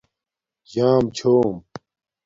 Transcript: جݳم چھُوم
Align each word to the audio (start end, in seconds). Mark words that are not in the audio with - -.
جݳم 0.71 1.03
چھُوم 1.15 1.55